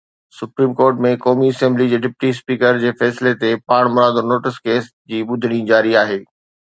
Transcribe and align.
Supreme 0.37 0.71
court 0.77 1.01
۾ 1.05 1.09
قومي 1.25 1.49
assembly 1.55 1.85
جي 1.91 1.97
deputy 2.05 2.29
speaker 2.35 2.79
جي 2.85 2.91
فيصلي 3.01 3.33
تي 3.43 3.51
پاڻمرادو 3.73 4.23
نوٽيس 4.31 4.57
ڪيس 4.69 4.89
جي 5.13 5.19
ٻڌڻي 5.33 5.61
جاري 5.73 5.93
آهي. 6.05 6.19